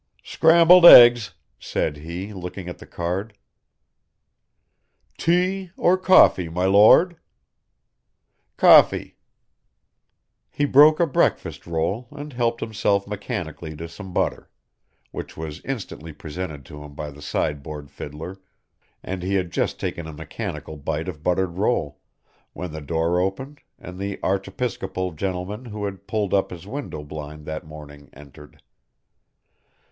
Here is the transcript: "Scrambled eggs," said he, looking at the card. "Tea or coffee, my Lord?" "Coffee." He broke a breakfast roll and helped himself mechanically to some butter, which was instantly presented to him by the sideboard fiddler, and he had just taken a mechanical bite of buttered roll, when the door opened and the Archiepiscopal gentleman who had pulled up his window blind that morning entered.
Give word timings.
"Scrambled 0.23 0.83
eggs," 0.83 1.35
said 1.59 1.97
he, 1.97 2.33
looking 2.33 2.67
at 2.67 2.79
the 2.79 2.87
card. 2.87 3.37
"Tea 5.19 5.69
or 5.77 5.95
coffee, 5.95 6.49
my 6.49 6.65
Lord?" 6.65 7.17
"Coffee." 8.57 9.17
He 10.49 10.65
broke 10.65 10.99
a 10.99 11.05
breakfast 11.05 11.67
roll 11.67 12.07
and 12.09 12.33
helped 12.33 12.61
himself 12.61 13.05
mechanically 13.07 13.75
to 13.75 13.87
some 13.87 14.11
butter, 14.11 14.49
which 15.11 15.37
was 15.37 15.61
instantly 15.63 16.13
presented 16.13 16.65
to 16.65 16.83
him 16.83 16.95
by 16.95 17.11
the 17.11 17.21
sideboard 17.21 17.91
fiddler, 17.91 18.41
and 19.03 19.21
he 19.21 19.35
had 19.35 19.51
just 19.51 19.79
taken 19.79 20.07
a 20.07 20.13
mechanical 20.13 20.77
bite 20.77 21.07
of 21.09 21.21
buttered 21.21 21.59
roll, 21.59 21.99
when 22.53 22.71
the 22.71 22.81
door 22.81 23.19
opened 23.19 23.59
and 23.77 23.99
the 23.99 24.19
Archiepiscopal 24.23 25.11
gentleman 25.11 25.65
who 25.65 25.85
had 25.85 26.07
pulled 26.07 26.33
up 26.33 26.49
his 26.49 26.65
window 26.65 27.03
blind 27.03 27.45
that 27.45 27.67
morning 27.67 28.09
entered. 28.13 28.63